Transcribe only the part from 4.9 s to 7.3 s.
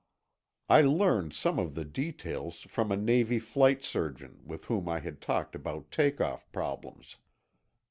had talked about take off problems.